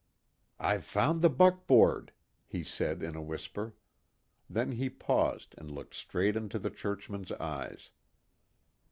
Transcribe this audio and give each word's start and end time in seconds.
"I've 0.59 0.83
found 0.83 1.21
the 1.21 1.29
buckboard," 1.29 2.11
he 2.47 2.63
said 2.63 3.03
in 3.03 3.15
a 3.15 3.21
whisper. 3.21 3.75
Then 4.49 4.71
he 4.71 4.89
paused 4.89 5.53
and 5.59 5.69
looked 5.69 5.93
straight 5.93 6.35
into 6.35 6.57
the 6.57 6.71
churchman's 6.71 7.31
eyes. 7.33 7.91